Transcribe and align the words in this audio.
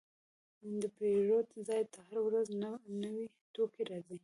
د 0.79 0.81
پیرود 0.97 1.47
ځای 1.67 1.83
ته 1.91 1.99
هره 2.07 2.21
ورځ 2.27 2.47
نوي 3.03 3.25
توکي 3.53 3.83
راځي. 3.89 4.17